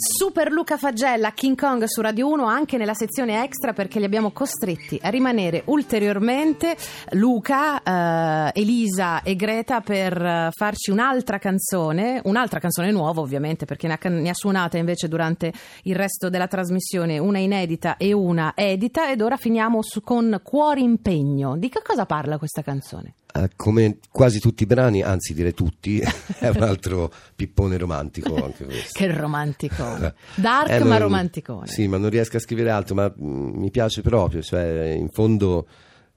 [0.00, 4.30] Super Luca Fagella, King Kong su Radio 1 anche nella sezione extra perché li abbiamo
[4.30, 6.74] costretti a rimanere ulteriormente
[7.10, 13.88] Luca, eh, Elisa e Greta per eh, farci un'altra canzone, un'altra canzone nuova ovviamente perché
[13.88, 15.52] ne ha, ne ha suonata invece durante
[15.82, 20.80] il resto della trasmissione una inedita e una edita ed ora finiamo su, con Cuore
[20.80, 21.58] Impegno.
[21.58, 23.16] Di che cosa parla questa canzone?
[23.32, 26.00] Uh, come quasi tutti i brani, anzi direi tutti,
[26.38, 28.90] è un altro pippone romantico anche questo.
[28.92, 29.84] che romantico,
[30.34, 31.66] dark eh, ma romanticone.
[31.66, 35.66] Sì, ma non riesco a scrivere altro, ma mm, mi piace proprio, cioè in fondo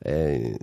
[0.06, 0.58] eh,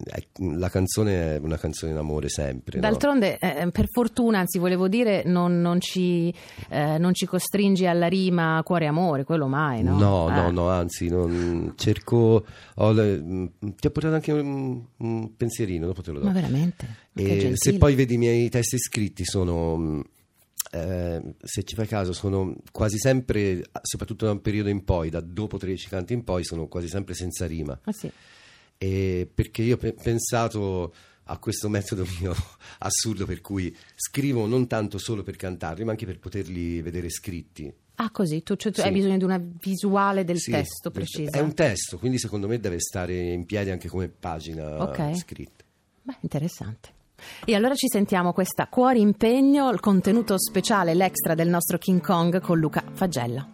[0.55, 2.79] la canzone è una canzone d'amore sempre.
[2.79, 3.49] D'altronde, no?
[3.49, 6.33] eh, per fortuna, anzi volevo dire, non, non, ci,
[6.69, 9.99] eh, non, ci, costringi alla rima cuore amore, quello mai, no?
[9.99, 10.53] No, no, eh.
[10.53, 12.45] no, anzi, non, cerco...
[12.75, 16.27] Ho, mm, ti ho portato anche un, un pensierino, dopo te lo do.
[16.27, 17.09] Ma veramente?
[17.55, 19.77] se poi vedi i miei testi scritti sono...
[19.77, 20.01] Mm,
[20.73, 25.21] eh, se ci fai caso, sono quasi sempre, soprattutto da un periodo in poi, da
[25.21, 27.79] dopo 13 canti in poi, sono quasi sempre senza rima.
[27.85, 28.11] Ah, sì.
[28.83, 32.35] E perché io ho pe- pensato a questo metodo mio
[32.79, 37.71] assurdo per cui scrivo non tanto solo per cantarli, ma anche per poterli vedere scritti.
[37.97, 38.43] Ah, così?
[38.43, 38.87] Tu, cioè, tu sì.
[38.87, 41.37] hai bisogno di una visuale del sì, testo precisa?
[41.37, 45.15] È un testo, quindi secondo me deve stare in piedi anche come pagina okay.
[45.15, 45.63] scritta.
[46.01, 46.95] Beh, interessante.
[47.45, 52.41] E allora ci sentiamo questa Cuori Impegno, il contenuto speciale, l'extra del nostro King Kong
[52.41, 53.47] con Luca Fagella.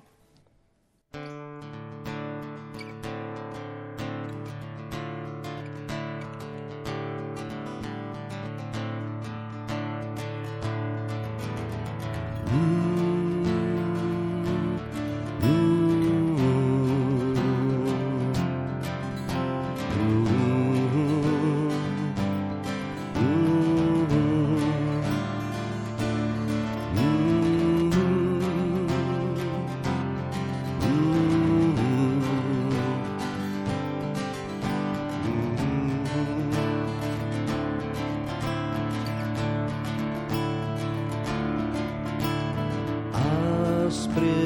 [44.16, 44.45] preso.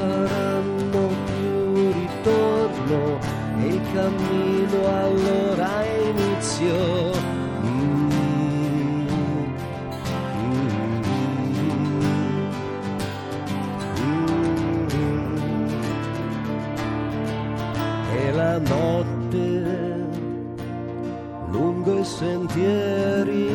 [21.51, 23.49] lungo i sentieri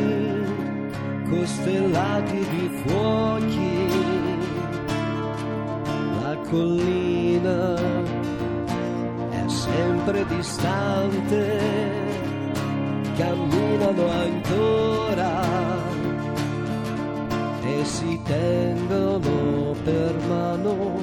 [1.29, 3.87] costellati di fuochi,
[6.21, 7.75] la collina
[9.29, 11.59] è sempre distante,
[13.17, 15.45] camminano ancora
[17.63, 20.99] e si tengono per mano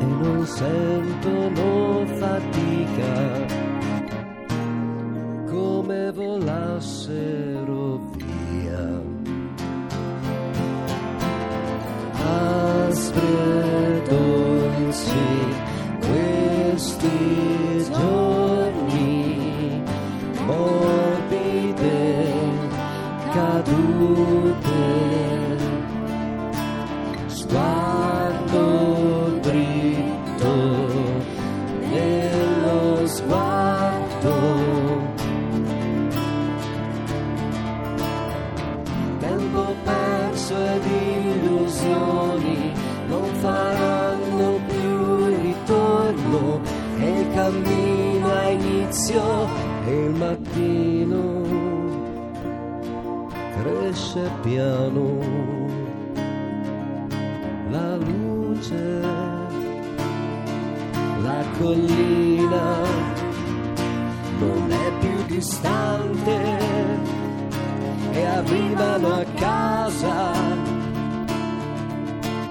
[0.00, 3.77] e non sentono fatica
[5.88, 9.00] come volassero via.
[12.12, 15.28] aspre dolci
[16.00, 17.67] questi
[39.58, 42.72] tempo perso ed illusioni
[43.08, 46.60] non faranno più ritorno
[46.98, 49.22] e il cammino ha inizio
[49.86, 51.22] e il mattino
[53.60, 55.66] cresce piano.
[57.70, 59.00] La luce
[61.22, 62.80] la collina
[64.38, 66.67] non è più distante
[68.18, 70.32] e arrivano a casa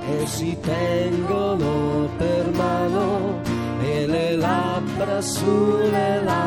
[0.09, 3.41] e si tengono per mano
[3.81, 6.46] e le labbra sulle labbra